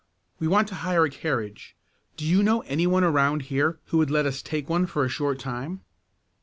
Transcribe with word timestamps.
We 0.39 0.47
want 0.47 0.67
to 0.69 0.73
hire 0.81 1.05
a 1.05 1.11
carriage. 1.11 1.75
Do 2.17 2.25
you 2.25 2.41
know 2.41 2.61
any 2.61 2.87
one 2.87 3.03
around 3.03 3.43
here 3.53 3.77
who 3.85 3.99
would 3.99 4.09
let 4.09 4.25
us 4.25 4.41
take 4.41 4.67
one 4.67 4.87
for 4.87 5.05
a 5.05 5.09
short 5.09 5.37
time?" 5.37 5.81